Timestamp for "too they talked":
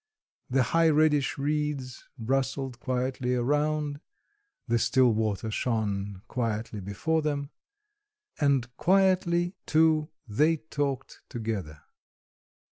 9.67-11.21